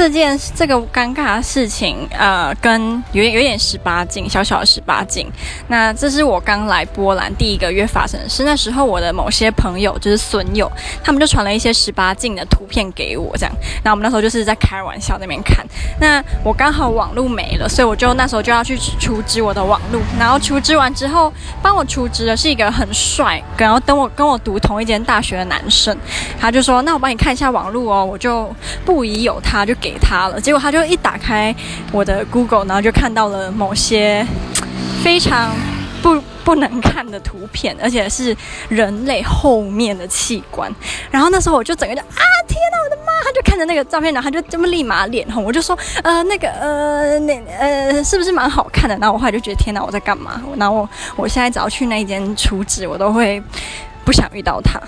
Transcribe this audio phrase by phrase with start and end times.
[0.00, 5.30] 这件这个尴尬的事情，呃，跟有有点十八禁，小小的十八禁。
[5.68, 8.42] 那这是我刚来波兰第一个月发生的事。
[8.44, 10.72] 那时候我的某些朋友就是损友，
[11.04, 13.54] 他们就传了一些十八禁的图片给我，这样。
[13.84, 15.62] 那我们那时候就是在开玩笑那边看。
[16.00, 20.00] 那我刚好网路没了，所以我就那时候就要去出资我的网路。
[20.18, 21.30] 然后出资完之后，
[21.60, 25.94] 帮我出资的是一个很帅，然后等我跟我读同一间大学的男生，
[26.40, 28.50] 他就说：“那我帮你看一下网路哦。”我就
[28.82, 30.40] 不疑有他，就给给他了。
[30.40, 31.54] 结果他就一打开
[31.90, 34.24] 我的 Google，然后就看到了某些
[35.02, 35.52] 非常
[36.00, 38.36] 不不能看的图片，而且是
[38.68, 40.72] 人类后面的器官。
[41.10, 43.10] 然后那时候我就整个就啊，天哪，我的妈！
[43.24, 45.42] 他就看着那个照片，然后他就这么立马脸红。
[45.42, 48.96] 我就说呃，那个呃，那呃，是不是蛮好看的？
[48.98, 50.40] 然后我后来就觉得天哪，我在干嘛？
[50.56, 53.42] 然后我我现在只要去那一间厨子，我都会
[54.04, 54.80] 不想遇到他。